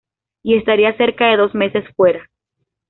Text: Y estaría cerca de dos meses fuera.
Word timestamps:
Y 0.41 0.55
estaría 0.55 0.97
cerca 0.97 1.27
de 1.27 1.37
dos 1.37 1.53
meses 1.53 1.85
fuera. 1.95 2.27